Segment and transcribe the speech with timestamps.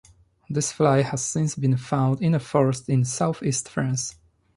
[0.49, 4.15] This fly has since been found in a forest in south-east France.